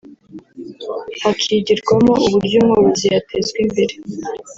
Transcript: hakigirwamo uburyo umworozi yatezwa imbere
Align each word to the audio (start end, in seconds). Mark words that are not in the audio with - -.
hakigirwamo 1.21 2.13
uburyo 2.25 2.57
umworozi 2.63 3.05
yatezwa 3.13 3.57
imbere 3.65 3.93